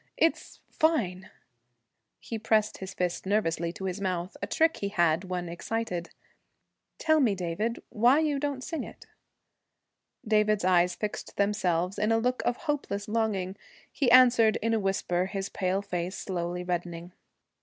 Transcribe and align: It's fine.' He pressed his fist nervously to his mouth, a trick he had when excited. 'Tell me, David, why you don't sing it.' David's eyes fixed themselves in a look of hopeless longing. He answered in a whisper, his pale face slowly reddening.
It's 0.17 0.61
fine.' 0.71 1.29
He 2.19 2.39
pressed 2.39 2.79
his 2.79 2.95
fist 2.95 3.27
nervously 3.27 3.71
to 3.73 3.85
his 3.85 4.01
mouth, 4.01 4.35
a 4.41 4.47
trick 4.47 4.77
he 4.77 4.87
had 4.89 5.25
when 5.25 5.47
excited. 5.47 6.09
'Tell 6.97 7.19
me, 7.19 7.35
David, 7.35 7.83
why 7.89 8.17
you 8.17 8.39
don't 8.39 8.63
sing 8.63 8.83
it.' 8.83 9.05
David's 10.27 10.65
eyes 10.65 10.95
fixed 10.95 11.37
themselves 11.37 11.99
in 11.99 12.11
a 12.11 12.17
look 12.17 12.41
of 12.45 12.57
hopeless 12.65 13.07
longing. 13.07 13.55
He 13.91 14.09
answered 14.09 14.55
in 14.63 14.73
a 14.73 14.79
whisper, 14.79 15.27
his 15.27 15.49
pale 15.49 15.83
face 15.83 16.17
slowly 16.17 16.63
reddening. 16.63 17.11